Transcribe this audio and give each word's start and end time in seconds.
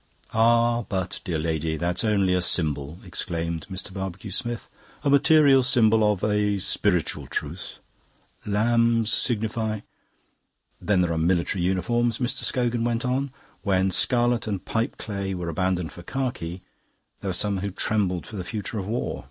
"Ah, 0.33 0.81
but, 0.89 1.21
dear 1.23 1.37
lady, 1.37 1.77
that's 1.77 2.03
only 2.03 2.33
a 2.33 2.41
symbol," 2.41 2.97
exclaimed 3.05 3.67
Mr. 3.69 3.93
Barbecue 3.93 4.31
Smith, 4.31 4.67
"a 5.03 5.11
material 5.11 5.61
symbol 5.61 6.03
of 6.11 6.23
a 6.23 6.31
h 6.55 6.79
piritual 6.81 7.29
truth. 7.29 7.77
Lambs 8.43 9.11
signify..." 9.13 9.81
"Then 10.81 11.01
there 11.01 11.13
are 11.13 11.19
military 11.19 11.63
uniforms," 11.63 12.17
Mr. 12.17 12.43
Scogan 12.43 12.83
went 12.83 13.05
on. 13.05 13.29
"When 13.61 13.91
scarlet 13.91 14.47
and 14.47 14.65
pipe 14.65 14.97
clay 14.97 15.35
were 15.35 15.49
abandoned 15.49 15.91
for 15.91 16.01
khaki, 16.01 16.63
there 17.19 17.29
were 17.29 17.33
some 17.33 17.59
who 17.59 17.69
trembled 17.69 18.25
for 18.25 18.37
the 18.37 18.43
future 18.43 18.79
of 18.79 18.87
war. 18.87 19.19